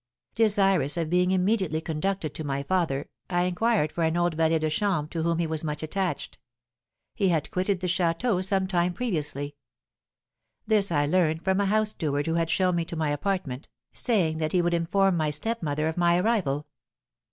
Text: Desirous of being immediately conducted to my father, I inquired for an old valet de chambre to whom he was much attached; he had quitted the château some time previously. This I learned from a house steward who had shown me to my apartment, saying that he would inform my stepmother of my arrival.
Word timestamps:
Desirous 0.33 0.97
of 0.97 1.11
being 1.11 1.29
immediately 1.29 1.79
conducted 1.79 2.33
to 2.33 2.43
my 2.43 2.63
father, 2.63 3.07
I 3.29 3.43
inquired 3.43 3.91
for 3.91 4.03
an 4.03 4.17
old 4.17 4.33
valet 4.33 4.57
de 4.57 4.67
chambre 4.71 5.07
to 5.11 5.21
whom 5.21 5.37
he 5.37 5.45
was 5.45 5.63
much 5.63 5.83
attached; 5.83 6.39
he 7.13 7.29
had 7.29 7.51
quitted 7.51 7.81
the 7.81 7.85
château 7.85 8.43
some 8.43 8.65
time 8.65 8.93
previously. 8.93 9.57
This 10.65 10.91
I 10.91 11.05
learned 11.05 11.43
from 11.43 11.61
a 11.61 11.67
house 11.67 11.91
steward 11.91 12.25
who 12.25 12.33
had 12.33 12.49
shown 12.49 12.77
me 12.77 12.85
to 12.85 12.95
my 12.95 13.11
apartment, 13.11 13.67
saying 13.93 14.39
that 14.39 14.53
he 14.53 14.61
would 14.63 14.73
inform 14.73 15.17
my 15.17 15.29
stepmother 15.29 15.87
of 15.87 15.97
my 15.97 16.17
arrival. 16.17 16.65